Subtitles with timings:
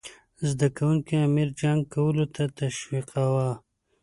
[0.49, 3.49] زده کوونکي امیر جنګ کولو ته تشویقاووه.